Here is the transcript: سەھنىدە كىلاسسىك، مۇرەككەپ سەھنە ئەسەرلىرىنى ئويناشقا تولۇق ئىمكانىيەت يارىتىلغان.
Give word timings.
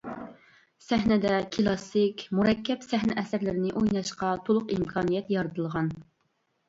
سەھنىدە 0.85 1.33
كىلاسسىك، 1.57 2.23
مۇرەككەپ 2.39 2.87
سەھنە 2.87 3.17
ئەسەرلىرىنى 3.23 3.75
ئويناشقا 3.83 4.33
تولۇق 4.49 4.75
ئىمكانىيەت 4.79 5.31
يارىتىلغان. 5.39 5.93